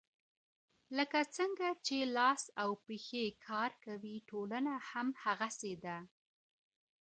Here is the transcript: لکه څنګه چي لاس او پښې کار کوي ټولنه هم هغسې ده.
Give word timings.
لکه 0.97 1.19
څنګه 1.37 1.67
چي 1.85 1.97
لاس 2.17 2.43
او 2.61 2.69
پښې 2.85 3.25
کار 3.47 3.71
کوي 3.85 4.15
ټولنه 4.29 4.73
هم 4.89 5.07
هغسې 5.23 5.73
ده. 5.83 5.97